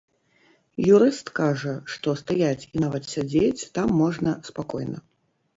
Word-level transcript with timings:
Юрыст 0.93 1.27
кажа, 1.41 1.75
што 1.95 2.15
стаяць 2.21 2.67
і 2.75 2.83
нават 2.85 3.03
сядзець 3.13 3.69
там 3.77 3.87
можна 4.03 4.35
спакойна. 4.49 4.99